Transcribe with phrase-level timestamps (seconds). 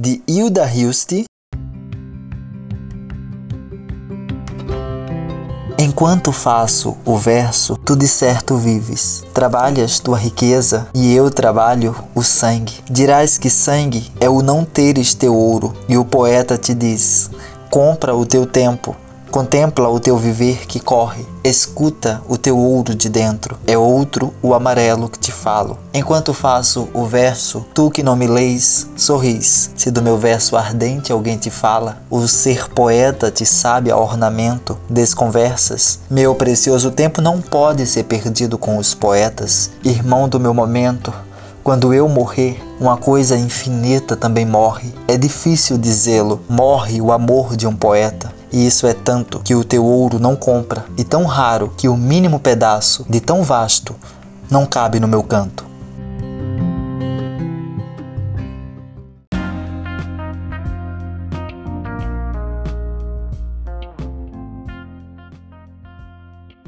[0.00, 1.24] de Hilda Hilst.
[5.76, 9.24] Enquanto faço o verso, tu de certo vives.
[9.34, 12.74] Trabalhas tua riqueza e eu trabalho o sangue.
[12.88, 17.28] Dirás que sangue é o não teres teu ouro, e o poeta te diz:
[17.68, 18.94] compra o teu tempo
[19.30, 24.54] Contempla o teu viver que corre, escuta o teu ouro de dentro, é outro o
[24.54, 25.78] amarelo que te falo.
[25.92, 29.70] Enquanto faço o verso, tu que não me leis, sorris.
[29.76, 34.78] Se do meu verso ardente alguém te fala, o ser poeta te sabe a ornamento,
[34.88, 36.00] desconversas.
[36.10, 41.12] Meu precioso tempo não pode ser perdido com os poetas, irmão do meu momento,
[41.68, 44.94] quando eu morrer, uma coisa infinita também morre.
[45.06, 48.37] É difícil dizê-lo, morre o amor de um poeta.
[48.50, 51.96] E isso é tanto que o teu ouro não compra, e tão raro que o
[51.96, 53.94] mínimo pedaço de tão vasto
[54.50, 55.67] não cabe no meu canto.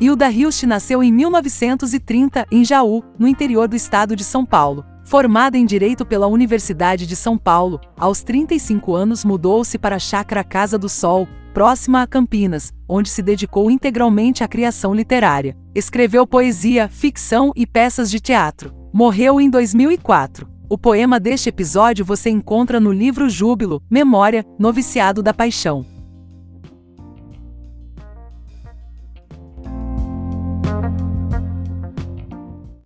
[0.00, 4.82] Hilda Hilst nasceu em 1930 em Jaú, no interior do estado de São Paulo.
[5.04, 10.42] Formada em Direito pela Universidade de São Paulo, aos 35 anos mudou-se para a Chácara
[10.42, 15.54] Casa do Sol, próxima a Campinas, onde se dedicou integralmente à criação literária.
[15.74, 18.72] Escreveu poesia, ficção e peças de teatro.
[18.94, 20.48] Morreu em 2004.
[20.70, 25.84] O poema deste episódio você encontra no livro Júbilo, Memória, Noviciado da Paixão.